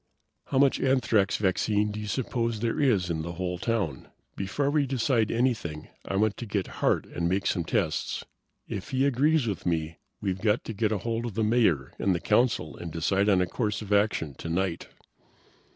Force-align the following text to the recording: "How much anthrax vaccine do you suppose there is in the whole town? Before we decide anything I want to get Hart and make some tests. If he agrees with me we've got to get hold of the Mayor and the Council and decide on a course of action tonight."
"How 0.45 0.57
much 0.57 0.79
anthrax 0.79 1.37
vaccine 1.37 1.91
do 1.91 1.99
you 1.99 2.07
suppose 2.07 2.59
there 2.61 2.79
is 2.79 3.11
in 3.11 3.21
the 3.21 3.33
whole 3.33 3.59
town? 3.59 4.07
Before 4.35 4.71
we 4.71 4.87
decide 4.87 5.29
anything 5.29 5.89
I 6.07 6.15
want 6.15 6.37
to 6.37 6.47
get 6.47 6.65
Hart 6.81 7.05
and 7.05 7.29
make 7.29 7.45
some 7.45 7.63
tests. 7.63 8.25
If 8.67 8.89
he 8.89 9.05
agrees 9.05 9.45
with 9.45 9.63
me 9.63 9.97
we've 10.19 10.41
got 10.41 10.63
to 10.63 10.73
get 10.73 10.89
hold 10.89 11.27
of 11.27 11.35
the 11.35 11.43
Mayor 11.43 11.93
and 11.99 12.15
the 12.15 12.19
Council 12.19 12.75
and 12.75 12.91
decide 12.91 13.29
on 13.29 13.41
a 13.41 13.45
course 13.45 13.83
of 13.83 13.93
action 13.93 14.33
tonight." 14.33 14.87